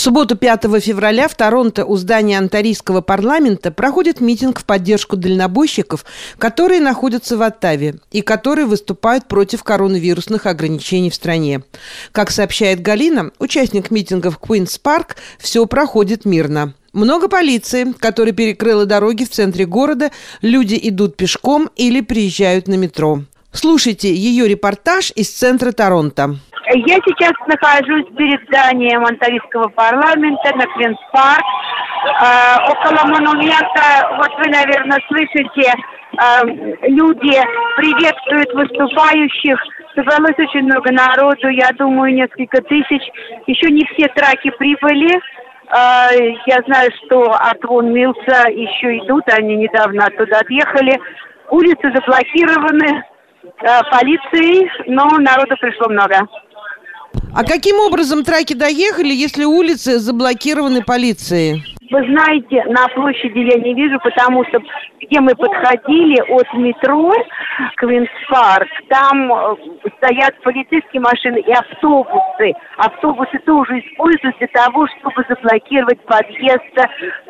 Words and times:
субботу 0.00 0.34
5 0.34 0.62
февраля 0.80 1.28
в 1.28 1.34
Торонто 1.34 1.84
у 1.84 1.96
здания 1.96 2.38
Онтарийского 2.38 3.02
парламента 3.02 3.70
проходит 3.70 4.20
митинг 4.20 4.60
в 4.60 4.64
поддержку 4.64 5.16
дальнобойщиков, 5.16 6.04
которые 6.38 6.80
находятся 6.80 7.36
в 7.36 7.42
Оттаве 7.42 7.96
и 8.10 8.22
которые 8.22 8.66
выступают 8.66 9.28
против 9.28 9.62
коронавирусных 9.62 10.46
ограничений 10.46 11.10
в 11.10 11.14
стране. 11.14 11.62
Как 12.12 12.30
сообщает 12.30 12.80
Галина, 12.80 13.30
участник 13.38 13.90
митинга 13.90 14.30
в 14.30 14.38
Куинс 14.38 14.78
Парк, 14.78 15.16
все 15.38 15.66
проходит 15.66 16.24
мирно. 16.24 16.74
Много 16.92 17.28
полиции, 17.28 17.92
которая 17.98 18.32
перекрыла 18.32 18.86
дороги 18.86 19.24
в 19.24 19.30
центре 19.30 19.66
города, 19.66 20.10
люди 20.40 20.78
идут 20.82 21.16
пешком 21.16 21.68
или 21.76 22.00
приезжают 22.00 22.68
на 22.68 22.74
метро. 22.74 23.22
Слушайте 23.52 24.14
ее 24.14 24.48
репортаж 24.48 25.12
из 25.14 25.28
центра 25.30 25.72
Торонто. 25.72 26.38
Я 26.72 26.96
сейчас 27.04 27.32
нахожусь 27.48 28.06
перед 28.16 28.40
зданием 28.44 29.04
Онтарийского 29.04 29.68
парламента 29.70 30.54
на 30.54 30.66
Квинс-парк. 30.66 31.44
Э, 32.04 32.70
около 32.70 33.08
монумента, 33.08 34.08
вот 34.16 34.30
вы, 34.38 34.50
наверное, 34.52 35.00
слышите, 35.08 35.66
э, 35.66 36.44
люди 36.86 37.42
приветствуют 37.76 38.54
выступающих. 38.54 39.58
Собралось 39.96 40.38
очень 40.38 40.62
много 40.62 40.92
народу, 40.92 41.48
я 41.48 41.70
думаю, 41.72 42.14
несколько 42.14 42.62
тысяч. 42.62 43.02
Еще 43.48 43.68
не 43.72 43.84
все 43.86 44.06
траки 44.14 44.50
прибыли. 44.50 45.12
Э, 45.16 46.36
я 46.46 46.62
знаю, 46.66 46.90
что 47.04 47.32
от 47.32 47.64
Вон 47.64 47.92
Милса 47.92 48.48
еще 48.48 48.98
идут, 48.98 49.24
они 49.28 49.56
недавно 49.56 50.04
оттуда 50.04 50.38
отъехали. 50.38 51.00
Улицы 51.50 51.92
заблокированы 51.92 53.02
полицией, 53.90 54.70
но 54.86 55.08
народу 55.18 55.56
пришло 55.60 55.88
много. 55.88 56.28
А 57.34 57.44
каким 57.44 57.78
образом 57.78 58.24
траки 58.24 58.54
доехали, 58.54 59.12
если 59.12 59.44
улицы 59.44 59.98
заблокированы 59.98 60.82
полицией? 60.82 61.62
Вы 61.90 62.06
знаете, 62.06 62.64
на 62.66 62.86
площади 62.88 63.38
я 63.38 63.58
не 63.60 63.74
вижу, 63.74 63.98
потому 64.00 64.44
что 64.44 64.60
где 65.00 65.20
мы 65.20 65.34
подходили 65.34 66.20
от 66.20 66.46
метро 66.54 67.12
Квинс-парк, 67.76 68.68
там 68.88 69.32
э, 69.32 69.56
стоят 69.96 70.40
полицейские 70.42 71.02
машины 71.02 71.40
и 71.40 71.50
автобусы. 71.50 72.52
Автобусы 72.76 73.38
тоже 73.44 73.80
используют 73.80 74.38
для 74.38 74.46
того, 74.48 74.86
чтобы 74.86 75.24
заблокировать 75.28 76.00
подъезд 76.04 76.62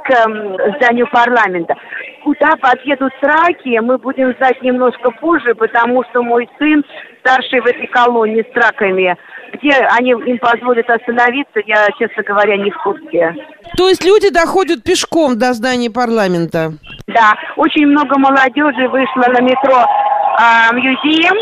к 0.05 0.77
зданию 0.77 1.08
парламента. 1.10 1.75
Куда 2.22 2.55
подъедут 2.56 3.12
траки, 3.22 3.78
мы 3.80 3.97
будем 3.97 4.34
знать 4.36 4.60
немножко 4.60 5.10
позже, 5.10 5.55
потому 5.55 6.05
что 6.10 6.22
мой 6.22 6.47
сын 6.58 6.84
старший 7.20 7.60
в 7.60 7.66
этой 7.66 7.86
колонии 7.86 8.42
с 8.42 8.52
траками 8.52 9.16
где 9.52 9.72
они 9.98 10.10
им 10.10 10.38
позволят 10.38 10.88
остановиться, 10.88 11.60
я, 11.66 11.88
честно 11.98 12.22
говоря, 12.22 12.56
не 12.56 12.70
в 12.70 12.78
курсе. 12.82 13.34
То 13.76 13.88
есть 13.88 14.04
люди 14.04 14.30
доходят 14.30 14.82
пешком 14.82 15.38
до 15.38 15.52
здания 15.52 15.91
парламента? 15.91 16.72
Да, 17.06 17.34
очень 17.56 17.86
много 17.86 18.18
молодежи 18.18 18.88
вышло 18.88 19.32
на 19.32 19.41
метро 19.41 19.84
э, 19.84 20.74
Мьюзием 20.74 21.36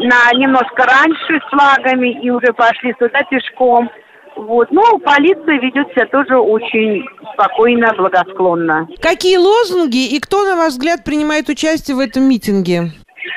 на 0.00 0.36
немножко 0.36 0.84
раньше 0.84 1.40
с 1.40 1.50
флагами 1.50 2.20
и 2.20 2.30
уже 2.30 2.52
пошли 2.52 2.94
сюда 2.98 3.22
пешком. 3.30 3.88
Вот. 4.36 4.72
Ну, 4.72 4.98
полиция 4.98 5.60
ведет 5.60 5.88
себя 5.92 6.06
тоже 6.06 6.36
очень 6.36 7.04
спокойно, 7.34 7.94
благосклонно. 7.96 8.88
Какие 9.00 9.36
лозунги 9.36 10.08
и 10.08 10.18
кто, 10.18 10.44
на 10.44 10.56
ваш 10.56 10.72
взгляд, 10.72 11.04
принимает 11.04 11.48
участие 11.48 11.96
в 11.96 12.00
этом 12.00 12.24
митинге? 12.24 12.90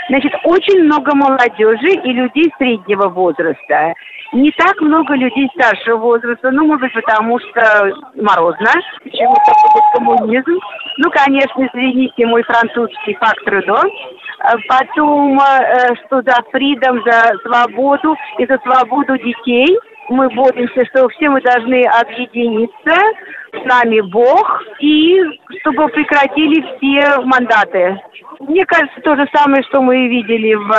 Значит, 0.09 0.33
очень 0.43 0.83
много 0.83 1.13
молодежи 1.15 1.91
и 2.03 2.13
людей 2.13 2.51
среднего 2.57 3.09
возраста. 3.09 3.93
Не 4.33 4.51
так 4.51 4.79
много 4.81 5.15
людей 5.15 5.49
старшего 5.55 5.97
возраста, 5.97 6.51
ну, 6.51 6.65
может 6.65 6.81
быть, 6.81 6.93
потому 6.93 7.39
что 7.39 7.91
морозно, 8.15 8.71
почему-то 9.03 9.53
коммунизм. 9.93 10.59
Ну, 10.97 11.11
конечно, 11.11 11.69
извините, 11.73 12.25
мой 12.25 12.43
французский 12.43 13.15
факт 13.15 13.43
трудо. 13.45 13.81
Потом, 14.67 15.39
э, 15.39 15.95
что 16.05 16.21
за 16.21 16.35
фридом, 16.51 17.01
за 17.05 17.33
свободу 17.43 18.15
и 18.37 18.45
за 18.45 18.57
свободу 18.59 19.17
детей. 19.17 19.77
Мы 20.09 20.29
боремся, 20.29 20.85
что 20.85 21.09
все 21.09 21.29
мы 21.29 21.41
должны 21.41 21.83
объединиться, 21.83 22.95
с 23.61 23.65
нами 23.65 24.01
Бог, 24.01 24.63
и 24.79 25.19
чтобы 25.59 25.87
прекратили 25.89 26.61
все 26.77 27.21
мандаты. 27.21 27.99
Мне 28.39 28.65
кажется, 28.65 29.01
то 29.01 29.15
же 29.15 29.27
самое, 29.33 29.63
что 29.63 29.81
мы 29.81 30.07
видели 30.07 30.53
в 30.53 30.71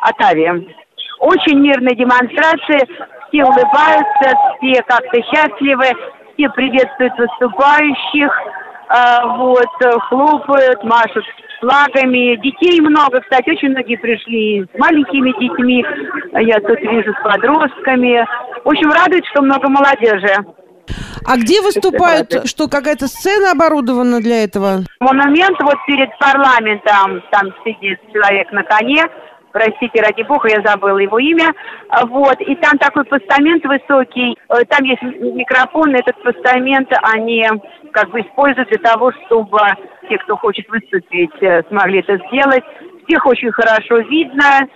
Атаве. 0.00 0.66
Очень 1.20 1.60
мирная 1.60 1.94
демонстрация, 1.94 2.86
все 3.28 3.44
улыбаются, 3.44 4.36
все 4.60 4.82
как-то 4.82 5.22
счастливы, 5.22 5.86
все 6.34 6.48
приветствуют 6.50 7.14
выступающих, 7.18 8.30
э, 8.90 9.26
вот, 9.38 10.02
хлопают, 10.08 10.84
машут 10.84 11.24
флагами. 11.60 12.36
Детей 12.36 12.80
много, 12.80 13.20
кстати, 13.20 13.50
очень 13.50 13.70
многие 13.70 13.96
пришли 13.96 14.64
с 14.64 14.78
маленькими 14.78 15.32
детьми, 15.40 15.84
я 16.32 16.60
тут 16.60 16.80
вижу 16.80 17.12
с 17.12 17.22
подростками. 17.22 18.24
В 18.64 18.68
общем, 18.68 18.90
радует, 18.90 19.24
что 19.26 19.42
много 19.42 19.68
молодежи. 19.68 20.34
А 21.24 21.36
где 21.36 21.60
выступают, 21.60 22.48
что 22.48 22.68
какая-то 22.68 23.08
сцена 23.08 23.52
оборудована 23.52 24.20
для 24.20 24.44
этого? 24.44 24.84
Монумент 25.00 25.58
вот 25.60 25.76
перед 25.86 26.16
парламентом, 26.18 27.22
там 27.30 27.52
сидит 27.64 27.98
человек 28.12 28.50
на 28.52 28.62
коне, 28.62 29.04
простите, 29.56 30.02
ради 30.02 30.22
бога, 30.22 30.48
я 30.48 30.60
забыла 30.62 30.98
его 30.98 31.18
имя, 31.18 31.54
вот, 32.08 32.38
и 32.40 32.54
там 32.56 32.76
такой 32.78 33.04
постамент 33.04 33.64
высокий, 33.64 34.36
э, 34.50 34.64
там 34.68 34.84
есть 34.84 35.02
микрофон, 35.02 35.94
этот 35.94 36.22
постамент 36.22 36.92
они 37.02 37.46
как 37.92 38.10
бы 38.10 38.20
используют 38.20 38.68
для 38.68 38.78
того, 38.78 39.12
чтобы 39.24 39.60
те, 40.10 40.18
кто 40.18 40.36
хочет 40.36 40.68
выступить, 40.68 41.30
э, 41.40 41.62
смогли 41.68 42.00
это 42.00 42.18
сделать. 42.28 42.64
Всех 43.06 43.24
очень 43.24 43.52
хорошо 43.52 43.98
видно, 43.98 44.68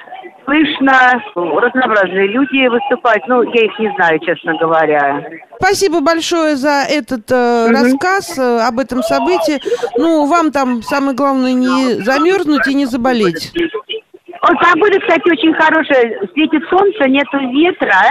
слышно, 0.44 1.22
разнообразные 1.34 2.28
люди 2.28 2.66
выступают, 2.68 3.26
ну, 3.28 3.42
я 3.42 3.64
их 3.66 3.78
не 3.78 3.92
знаю, 3.96 4.18
честно 4.20 4.56
говоря. 4.56 5.22
Спасибо 5.56 6.00
большое 6.00 6.56
за 6.56 6.84
этот 6.88 7.30
э, 7.30 7.64
угу. 7.66 7.72
рассказ 7.72 8.38
э, 8.38 8.60
об 8.66 8.78
этом 8.78 9.02
событии. 9.02 9.60
Ну, 9.98 10.26
вам 10.26 10.52
там 10.52 10.82
самое 10.82 11.14
главное 11.14 11.52
не 11.52 12.02
замерзнуть 12.02 12.66
и 12.66 12.74
не 12.74 12.86
заболеть. 12.86 13.52
Погода, 14.40 14.98
кстати, 15.00 15.30
очень 15.30 15.52
хорошая. 15.54 16.26
Светит 16.32 16.62
солнце, 16.70 17.08
нету 17.08 17.38
ветра, 17.52 18.08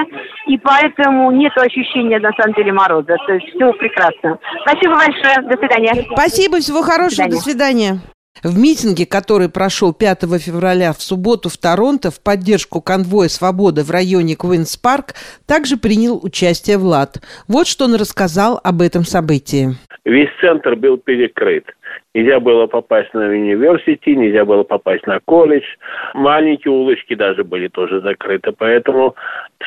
и 0.48 0.58
поэтому 0.58 1.32
нет 1.32 1.52
ощущения, 1.58 2.20
на 2.20 2.32
самом 2.34 2.54
деле, 2.56 2.72
мороза. 2.72 3.16
То 3.26 3.34
есть 3.34 3.48
все 3.50 3.74
прекрасно. 3.74 4.38
Спасибо 4.62 4.96
большое. 4.96 5.42
До 5.50 5.58
свидания. 5.58 6.06
Спасибо, 6.14 6.58
всего 6.60 6.82
хорошего. 6.82 7.30
До 7.30 7.36
свидания. 7.38 7.94
До 7.94 7.98
свидания. 7.98 8.00
В 8.44 8.58
митинге, 8.58 9.06
который 9.06 9.50
прошел 9.50 9.94
5 9.94 10.22
февраля 10.40 10.94
в 10.94 11.02
субботу 11.02 11.50
в 11.50 11.58
Торонто 11.58 12.10
в 12.10 12.22
поддержку 12.22 12.80
конвоя 12.82 13.28
«Свобода» 13.28 13.84
в 13.84 13.92
районе 13.92 14.36
Куинс-Парк, 14.36 15.16
также 15.46 15.76
принял 15.76 16.20
участие 16.24 16.78
Влад. 16.78 17.18
Вот 17.50 17.68
что 17.68 17.86
он 17.86 17.96
рассказал 17.96 18.60
об 18.64 18.82
этом 18.82 19.04
событии. 19.04 19.76
Весь 20.06 20.30
центр 20.40 20.76
был 20.76 20.98
перекрыт. 20.98 21.66
Нельзя 22.14 22.40
было 22.40 22.66
попасть 22.66 23.14
на 23.14 23.28
университет, 23.28 24.18
нельзя 24.18 24.44
было 24.44 24.64
попасть 24.64 25.06
на 25.06 25.20
колледж. 25.20 25.66
Маленькие 26.14 26.72
улочки 26.72 27.14
даже 27.14 27.44
были 27.44 27.68
тоже 27.68 28.02
закрыты. 28.02 28.52
Поэтому 28.58 29.16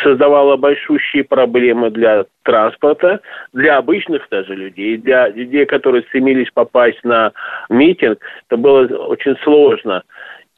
создавало 0.02 0.56
большущие 0.56 1.24
проблемы 1.24 1.90
для 1.90 2.24
транспорта, 2.42 3.20
для 3.52 3.76
обычных 3.76 4.26
даже 4.30 4.54
людей, 4.54 4.96
для 4.96 5.28
людей, 5.28 5.66
которые 5.66 6.02
стремились 6.02 6.50
попасть 6.52 7.02
на 7.04 7.32
митинг. 7.68 8.18
Это 8.48 8.56
было 8.56 8.86
очень 9.06 9.36
сложно. 9.44 10.02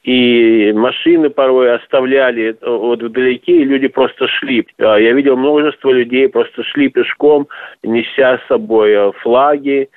И 0.05 0.71
машины 0.75 1.31
порой 1.31 1.73
оставляли 1.73 2.55
вот 2.61 3.01
вдалеке, 3.01 3.61
и 3.61 3.65
люди 3.65 3.87
просто 3.87 4.27
шли. 4.27 4.67
А 4.77 4.97
я 4.97 5.13
видел 5.13 5.35
множество 5.35 5.89
людей 5.89 6.29
просто 6.29 6.63
шли 6.63 6.89
пешком, 6.89 7.47
неся 7.81 8.37
с 8.37 8.47
собой 8.47 9.11
флаги, 9.23 9.89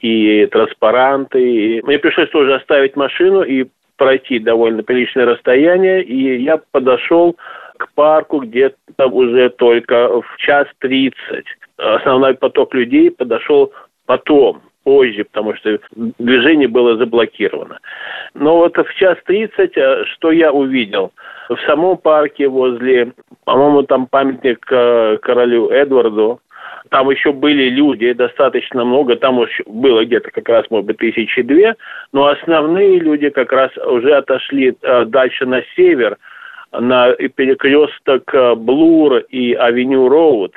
и 0.00 0.46
транспаранты. 0.46 1.42
И 1.42 1.82
мне 1.82 1.98
пришлось 1.98 2.30
тоже 2.30 2.54
оставить 2.54 2.96
машину 2.96 3.42
и 3.42 3.66
пройти 3.96 4.38
довольно 4.38 4.82
приличное 4.82 5.26
расстояние, 5.26 6.02
и 6.02 6.42
я 6.42 6.60
подошел 6.70 7.36
к 7.78 7.88
парку 7.94 8.40
где-то 8.40 9.06
уже 9.06 9.50
только 9.50 10.20
в 10.20 10.36
час 10.38 10.66
тридцать. 10.78 11.46
Основной 11.76 12.34
поток 12.34 12.74
людей 12.74 13.10
подошел 13.10 13.72
потом, 14.06 14.62
позже, 14.86 15.24
потому 15.24 15.54
что 15.56 15.78
движение 16.18 16.68
было 16.68 16.96
заблокировано. 16.96 17.80
Но 18.34 18.58
вот 18.58 18.76
в 18.76 18.94
час 18.94 19.18
тридцать 19.26 19.76
э, 19.76 20.04
что 20.14 20.30
я 20.30 20.52
увидел? 20.52 21.10
В 21.48 21.58
самом 21.66 21.96
парке 21.96 22.48
возле, 22.48 23.12
по-моему, 23.44 23.82
там 23.82 24.06
памятник 24.06 24.64
э, 24.70 25.18
королю 25.22 25.68
Эдварду, 25.70 26.40
там 26.90 27.10
еще 27.10 27.32
были 27.32 27.68
люди 27.68 28.12
достаточно 28.12 28.84
много, 28.84 29.16
там 29.16 29.38
уж 29.38 29.50
было 29.66 30.04
где-то 30.04 30.30
как 30.30 30.48
раз, 30.48 30.64
может 30.70 30.86
быть, 30.86 30.98
тысячи 30.98 31.42
две, 31.42 31.74
но 32.12 32.26
основные 32.26 32.98
люди 32.98 33.30
как 33.30 33.52
раз 33.52 33.70
уже 33.78 34.14
отошли 34.14 34.76
э, 34.80 35.04
дальше 35.06 35.46
на 35.46 35.62
север, 35.74 36.16
на 36.72 37.12
перекресток 37.12 38.34
э, 38.34 38.54
Блур 38.54 39.18
и 39.30 39.54
Авеню 39.54 40.08
Роуд. 40.08 40.56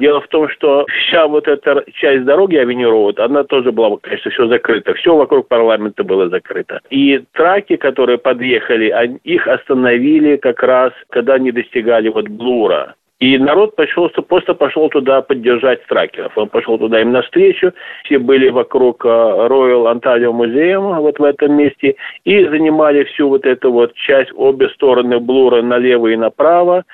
Дело 0.00 0.22
в 0.22 0.28
том, 0.28 0.48
что 0.48 0.86
вся 0.88 1.26
вот 1.26 1.46
эта 1.46 1.84
часть 1.92 2.24
дороги 2.24 2.56
Авеню 2.56 2.90
Роуд, 2.90 3.20
она 3.20 3.44
тоже 3.44 3.70
была, 3.70 3.98
конечно, 3.98 4.30
все 4.30 4.46
закрыто. 4.48 4.94
Все 4.94 5.14
вокруг 5.14 5.46
парламента 5.46 6.02
было 6.04 6.30
закрыто. 6.30 6.80
И 6.88 7.22
траки, 7.32 7.76
которые 7.76 8.16
подъехали, 8.16 9.18
их 9.24 9.46
остановили 9.46 10.36
как 10.36 10.62
раз, 10.62 10.92
когда 11.10 11.34
они 11.34 11.52
достигали 11.52 12.08
вот 12.08 12.28
Блура. 12.28 12.94
И 13.20 13.36
народ 13.38 13.76
пошел, 13.76 14.08
просто 14.08 14.54
пошел 14.54 14.88
туда 14.88 15.20
поддержать 15.20 15.86
тракеров. 15.86 16.36
Он 16.36 16.48
пошел 16.48 16.78
туда 16.78 17.02
им 17.02 17.12
навстречу. 17.12 17.72
Все 18.04 18.18
были 18.18 18.48
вокруг 18.48 19.04
Royal 19.04 19.92
Ontario 19.92 20.32
Museum 20.32 20.98
вот 21.00 21.18
в 21.18 21.24
этом 21.24 21.54
месте 21.54 21.96
и 22.24 22.44
занимали 22.46 23.04
всю 23.04 23.28
вот 23.28 23.44
эту 23.44 23.72
вот 23.72 23.94
часть, 23.94 24.32
обе 24.34 24.70
стороны 24.70 25.20
Блура 25.20 25.60
налево 25.60 26.08
и 26.08 26.16
направо 26.16 26.84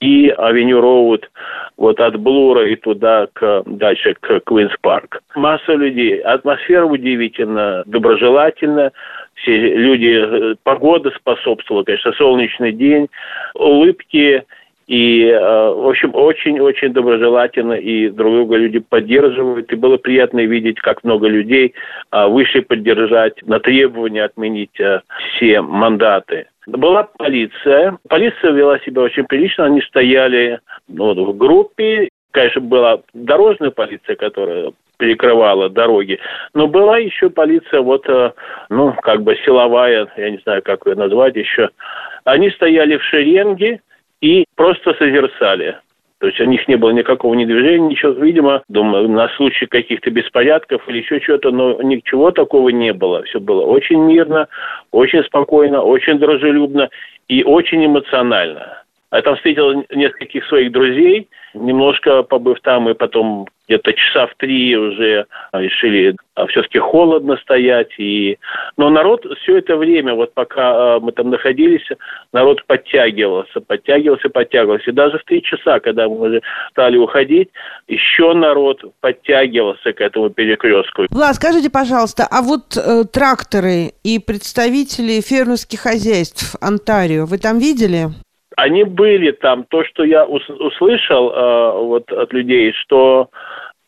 и 0.00 0.28
Авеню 0.28 0.80
Роуд 0.80 1.30
вот 1.76 2.00
от 2.00 2.18
Блура 2.18 2.66
и 2.66 2.76
туда 2.76 3.26
к, 3.32 3.62
дальше 3.66 4.14
к 4.20 4.40
Квинс 4.40 4.72
Парк. 4.80 5.22
Масса 5.34 5.72
людей. 5.72 6.18
Атмосфера 6.20 6.84
удивительно, 6.84 7.82
доброжелательная. 7.86 8.92
Все 9.34 9.56
люди, 9.56 10.52
э, 10.52 10.54
погода 10.62 11.10
способствовала, 11.16 11.84
конечно, 11.84 12.12
солнечный 12.12 12.72
день, 12.72 13.08
улыбки 13.54 14.44
и, 14.86 15.26
э, 15.26 15.38
в 15.38 15.88
общем, 15.88 16.14
очень-очень 16.14 16.92
доброжелательно 16.92 17.72
и 17.72 18.10
друг 18.10 18.34
друга 18.34 18.56
люди 18.56 18.80
поддерживают. 18.80 19.72
И 19.72 19.76
было 19.76 19.96
приятно 19.96 20.44
видеть, 20.44 20.78
как 20.80 21.02
много 21.04 21.26
людей 21.26 21.74
э, 22.12 22.26
вышли 22.26 22.60
поддержать 22.60 23.42
на 23.46 23.60
требование 23.60 24.24
отменить 24.24 24.78
э, 24.78 25.00
все 25.36 25.62
мандаты. 25.62 26.48
Была 26.66 27.04
полиция. 27.04 27.98
Полиция 28.08 28.52
вела 28.52 28.78
себя 28.80 29.02
очень 29.02 29.24
прилично. 29.24 29.64
Они 29.64 29.80
стояли 29.82 30.60
ну, 30.88 31.14
в 31.14 31.36
группе. 31.36 32.08
Конечно, 32.32 32.60
была 32.60 33.00
дорожная 33.14 33.70
полиция, 33.70 34.16
которая 34.16 34.72
перекрывала 34.98 35.70
дороги. 35.70 36.18
Но 36.52 36.66
была 36.66 36.98
еще 36.98 37.30
полиция, 37.30 37.80
вот, 37.80 38.06
ну, 38.70 38.92
как 39.02 39.22
бы 39.22 39.36
силовая, 39.44 40.08
я 40.16 40.30
не 40.30 40.38
знаю, 40.38 40.62
как 40.62 40.86
ее 40.86 40.94
назвать 40.94 41.36
еще. 41.36 41.70
Они 42.24 42.50
стояли 42.50 42.96
в 42.96 43.02
шеренге, 43.02 43.80
и 44.20 44.44
просто 44.56 44.94
созерцали. 44.94 45.78
То 46.18 46.28
есть 46.28 46.40
у 46.40 46.44
них 46.44 46.66
не 46.68 46.76
было 46.76 46.90
никакого 46.90 47.34
ни 47.34 47.44
движения, 47.44 47.88
ничего. 47.88 48.12
Видимо, 48.12 48.62
думаю, 48.68 49.10
на 49.10 49.28
случай 49.36 49.66
каких-то 49.66 50.10
беспорядков 50.10 50.88
или 50.88 50.98
еще 50.98 51.20
чего-то, 51.20 51.50
но 51.50 51.82
ничего 51.82 52.30
такого 52.30 52.70
не 52.70 52.94
было. 52.94 53.22
Все 53.24 53.40
было 53.40 53.62
очень 53.66 54.00
мирно, 54.00 54.48
очень 54.90 55.22
спокойно, 55.24 55.82
очень 55.82 56.18
дружелюбно 56.18 56.88
и 57.28 57.44
очень 57.44 57.84
эмоционально. 57.84 58.84
Я 59.12 59.22
там 59.22 59.36
встретил 59.36 59.84
нескольких 59.94 60.46
своих 60.46 60.72
друзей, 60.72 61.28
немножко 61.52 62.22
побыв 62.22 62.58
там, 62.62 62.88
и 62.88 62.94
потом 62.94 63.46
где-то 63.68 63.92
часа 63.92 64.26
в 64.26 64.34
три 64.36 64.76
уже 64.76 65.26
решили 65.52 66.16
а, 66.34 66.46
все-таки 66.46 66.78
холодно 66.78 67.36
стоять. 67.36 67.90
И... 67.98 68.38
Но 68.76 68.90
народ 68.90 69.24
все 69.42 69.58
это 69.58 69.76
время, 69.76 70.14
вот 70.14 70.34
пока 70.34 70.96
а, 70.96 71.00
мы 71.00 71.12
там 71.12 71.30
находились, 71.30 71.86
народ 72.32 72.64
подтягивался, 72.66 73.60
подтягивался, 73.60 74.28
подтягивался. 74.28 74.90
И 74.90 74.94
даже 74.94 75.18
в 75.18 75.24
три 75.24 75.42
часа, 75.42 75.80
когда 75.80 76.08
мы 76.08 76.20
уже 76.20 76.42
стали 76.70 76.96
уходить, 76.96 77.50
еще 77.86 78.34
народ 78.34 78.82
подтягивался 79.00 79.92
к 79.92 80.00
этому 80.00 80.30
перекрестку. 80.30 81.06
Влад, 81.10 81.36
скажите, 81.36 81.70
пожалуйста, 81.70 82.26
а 82.30 82.42
вот 82.42 82.76
э, 82.76 83.04
тракторы 83.04 83.92
и 84.02 84.18
представители 84.18 85.20
фермерских 85.20 85.80
хозяйств 85.80 86.56
Онтарио, 86.60 87.26
вы 87.26 87.38
там 87.38 87.58
видели? 87.58 88.08
Они 88.56 88.84
были 88.84 89.32
там. 89.32 89.64
То, 89.64 89.84
что 89.84 90.04
я 90.04 90.24
услышал 90.26 91.30
э, 91.32 91.72
вот 91.80 92.12
от 92.12 92.32
людей, 92.32 92.72
что 92.72 93.30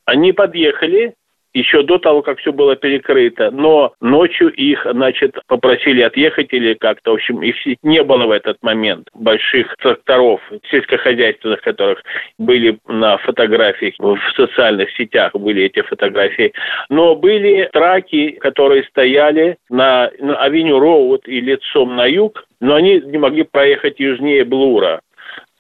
они 0.05 0.33
подъехали, 0.33 1.15
еще 1.57 1.83
до 1.83 1.99
того, 1.99 2.23
как 2.23 2.39
все 2.39 2.53
было 2.53 2.77
перекрыто. 2.77 3.51
Но 3.51 3.95
ночью 4.01 4.51
их, 4.53 4.87
значит, 4.91 5.39
попросили 5.47 6.03
отъехать 6.03 6.53
или 6.53 6.75
как-то. 6.75 7.13
В 7.13 7.15
общем, 7.15 7.43
их 7.43 7.57
не 7.83 8.03
было 8.03 8.27
в 8.27 8.31
этот 8.31 8.63
момент. 8.63 9.09
Больших 9.15 9.75
тракторов 9.79 10.41
сельскохозяйственных, 10.71 11.63
которых 11.63 12.03
были 12.39 12.79
на 12.87 13.17
фотографиях 13.19 13.95
в 13.99 14.19
социальных 14.37 14.91
сетях, 14.97 15.33
были 15.35 15.65
эти 15.65 15.81
фотографии. 15.83 16.53
Но 16.91 17.17
были 17.17 17.69
траки, 17.73 18.33
которые 18.33 18.85
стояли 18.85 19.57
на, 19.71 20.11
на 20.19 20.37
авеню 20.37 20.79
Роуд 20.79 21.27
и 21.27 21.41
лицом 21.41 21.97
на 21.97 22.07
юг, 22.07 22.45
но 22.61 22.75
они 22.75 23.01
не 23.01 23.19
могли 23.19 23.45
проехать 23.45 23.99
южнее 23.99 24.45
Блура. 24.45 25.01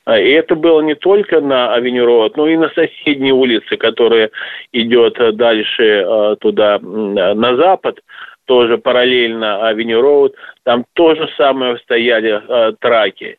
А, 0.06 0.18
и 0.18 0.30
это 0.30 0.54
было 0.54 0.80
не 0.80 0.94
только 0.94 1.40
на 1.40 1.74
Авеню 1.74 2.06
Роуд, 2.06 2.36
но 2.36 2.48
и 2.48 2.56
на 2.56 2.68
соседней 2.70 3.32
улице, 3.32 3.76
которая 3.76 4.30
идет 4.72 5.18
дальше 5.36 6.04
а, 6.06 6.36
туда, 6.36 6.78
на 6.78 7.56
запад, 7.56 7.98
тоже 8.46 8.78
параллельно 8.78 9.66
Авеню 9.66 10.00
Роуд. 10.00 10.34
Там 10.62 10.84
тоже 10.94 11.28
самое 11.36 11.76
стояли 11.78 12.40
э, 12.48 12.72
траки. 12.78 13.38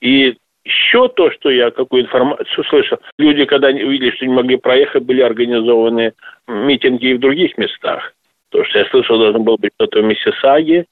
И 0.00 0.36
еще 0.64 1.08
то, 1.08 1.30
что 1.30 1.50
я 1.50 1.70
какую 1.70 2.04
информацию 2.04 2.64
слышал, 2.64 2.98
люди, 3.18 3.44
когда 3.44 3.68
увидели, 3.68 4.10
что 4.12 4.24
не 4.24 4.32
могли 4.32 4.56
проехать, 4.56 5.02
были 5.02 5.20
организованы 5.20 6.14
митинги 6.48 7.08
и 7.08 7.14
в 7.14 7.20
других 7.20 7.58
местах. 7.58 8.14
То, 8.48 8.64
что 8.64 8.78
я 8.78 8.86
слышал, 8.86 9.18
должен 9.18 9.44
был 9.44 9.58
быть 9.58 9.72
кто-то 9.76 10.00
в 10.00 10.04
Миссисаге, 10.04 10.86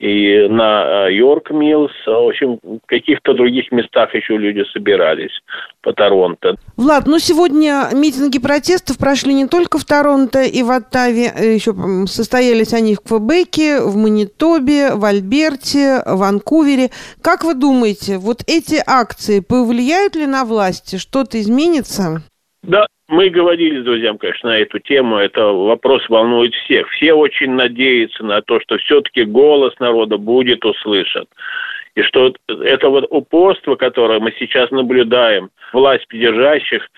и 0.00 0.48
на 0.48 1.08
э, 1.08 1.12
Йорк 1.12 1.50
Миллс, 1.50 1.92
в 2.06 2.28
общем, 2.28 2.58
в 2.62 2.80
каких-то 2.86 3.34
других 3.34 3.70
местах 3.70 4.14
еще 4.14 4.38
люди 4.38 4.64
собирались 4.72 5.42
по 5.82 5.92
Торонто. 5.92 6.56
Влад, 6.78 7.06
ну 7.06 7.18
сегодня 7.18 7.88
митинги 7.92 8.38
протестов 8.38 8.96
прошли 8.96 9.34
не 9.34 9.46
только 9.46 9.78
в 9.78 9.84
Торонто 9.84 10.42
и 10.42 10.62
в 10.62 10.70
Оттаве, 10.70 11.30
э, 11.36 11.54
еще 11.54 11.74
состоялись 12.06 12.72
они 12.72 12.94
в 12.94 13.00
Квебеке, 13.00 13.82
в 13.82 13.94
Манитобе, 13.96 14.94
в 14.94 15.04
Альберте, 15.04 16.02
в 16.06 16.16
Ванкувере. 16.16 16.88
Как 17.20 17.44
вы 17.44 17.52
думаете, 17.52 18.16
вот 18.16 18.42
эти 18.46 18.82
акции 18.86 19.40
повлияют 19.40 20.16
ли 20.16 20.26
на 20.26 20.46
власти? 20.46 20.96
Что-то 20.96 21.38
изменится? 21.38 22.22
Да, 22.62 22.86
мы 23.10 23.28
говорили 23.28 23.80
с 23.80 23.84
друзьям, 23.84 24.18
конечно, 24.18 24.50
на 24.50 24.58
эту 24.58 24.78
тему. 24.78 25.16
Это 25.16 25.44
вопрос 25.46 26.08
волнует 26.08 26.54
всех. 26.54 26.88
Все 26.90 27.12
очень 27.12 27.50
надеются 27.50 28.24
на 28.24 28.40
то, 28.40 28.60
что 28.60 28.78
все-таки 28.78 29.24
голос 29.24 29.74
народа 29.80 30.16
будет 30.16 30.64
услышан. 30.64 31.26
И 31.96 32.02
что 32.02 32.32
это 32.48 32.88
вот 32.88 33.06
упорство, 33.10 33.74
которое 33.74 34.20
мы 34.20 34.32
сейчас 34.38 34.70
наблюдаем, 34.70 35.50
власть 35.72 36.06
придержащих, 36.06 36.88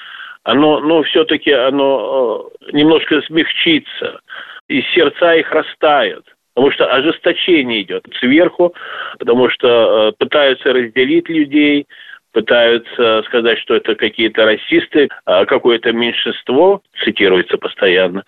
оно, 0.44 0.80
ну, 0.80 1.02
все-таки 1.04 1.50
оно 1.50 2.50
э, 2.60 2.72
немножко 2.72 3.22
смягчится, 3.22 4.20
и 4.68 4.82
сердца 4.94 5.34
их 5.34 5.50
растают. 5.50 6.26
Потому 6.54 6.72
что 6.72 6.86
ожесточение 6.92 7.82
идет 7.82 8.06
сверху, 8.20 8.74
потому 9.18 9.48
что 9.48 9.68
э, 9.68 10.12
пытаются 10.18 10.74
разделить 10.74 11.28
людей, 11.30 11.86
пытаются 12.32 13.22
сказать, 13.26 13.58
что 13.58 13.74
это 13.74 13.94
какие-то 13.94 14.44
расисты, 14.44 15.08
а 15.24 15.44
какое-то 15.44 15.92
меньшинство, 15.92 16.82
цитируется 17.04 17.58
постоянно. 17.58 18.24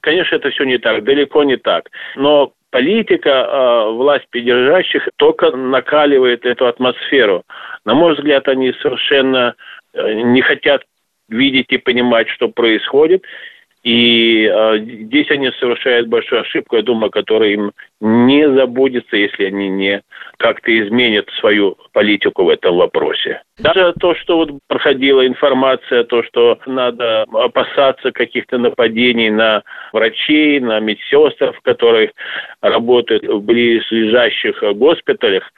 Конечно, 0.00 0.36
это 0.36 0.50
все 0.50 0.64
не 0.64 0.78
так, 0.78 1.04
далеко 1.04 1.44
не 1.44 1.56
так. 1.56 1.90
Но 2.16 2.52
политика 2.70 3.28
э, 3.30 3.90
власть 3.92 4.26
придержащих 4.30 5.08
только 5.16 5.50
накаливает 5.52 6.44
эту 6.44 6.66
атмосферу. 6.66 7.44
На 7.84 7.94
мой 7.94 8.14
взгляд, 8.14 8.48
они 8.48 8.72
совершенно 8.82 9.54
э, 9.92 10.12
не 10.14 10.40
хотят 10.40 10.82
видеть 11.28 11.66
и 11.70 11.78
понимать, 11.78 12.28
что 12.28 12.48
происходит. 12.48 13.24
И 13.82 14.44
э, 14.44 14.78
здесь 14.78 15.28
они 15.30 15.50
совершают 15.58 16.06
большую 16.06 16.42
ошибку, 16.42 16.76
я 16.76 16.82
думаю, 16.82 17.10
которая 17.10 17.50
им 17.50 17.72
не 18.00 18.48
забудется, 18.48 19.16
если 19.16 19.46
они 19.46 19.68
не 19.68 20.02
как-то 20.36 20.70
изменят 20.70 21.28
свою 21.40 21.76
политику 21.92 22.44
в 22.44 22.48
этом 22.48 22.76
вопросе. 22.76 23.42
Даже 23.58 23.92
то, 23.98 24.14
что 24.14 24.36
вот 24.36 24.50
проходила 24.68 25.26
информация, 25.26 26.04
то, 26.04 26.22
что 26.22 26.58
надо 26.66 27.22
опасаться 27.32 28.12
каких-то 28.12 28.58
нападений 28.58 29.30
на 29.30 29.62
врачей, 29.92 30.60
на 30.60 30.78
медсестр, 30.78 31.58
которые 31.62 32.12
работают 32.60 33.24
в 33.24 33.40
близлежащих 33.40 34.62
госпиталях, 34.74 35.50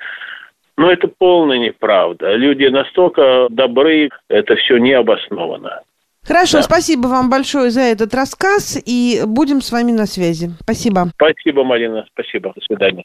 но 0.77 0.91
это 0.91 1.09
полная 1.09 1.59
неправда. 1.59 2.35
Люди 2.35 2.67
настолько 2.67 3.49
добры, 3.51 4.09
это 4.29 4.57
все 4.57 4.79
не 4.79 4.93
обосновано. 4.93 5.83
Хорошо, 6.27 6.59
да. 6.59 6.63
спасибо 6.63 7.07
вам 7.09 7.29
большое 7.29 7.71
за 7.71 7.81
этот 7.81 8.15
рассказ, 8.15 8.81
и 8.85 9.23
будем 9.27 9.61
с 9.61 9.73
вами 9.73 9.93
на 9.93 10.07
связи. 10.07 10.51
Спасибо. 10.61 11.11
Спасибо, 11.17 11.65
Марина, 11.65 12.07
спасибо. 12.13 12.53
До 12.55 12.61
свидания. 12.61 13.03